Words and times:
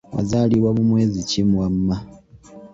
Wazaalibwa 0.15 0.69
mu 0.77 0.83
mwezi 0.89 1.17
ki 1.29 1.41
wamma? 1.57 1.95